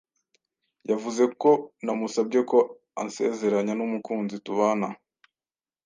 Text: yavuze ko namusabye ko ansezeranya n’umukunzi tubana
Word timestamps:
yavuze 0.89 1.23
ko 1.41 1.49
namusabye 1.83 2.39
ko 2.49 2.57
ansezeranya 3.01 3.73
n’umukunzi 3.75 4.35
tubana 4.45 4.87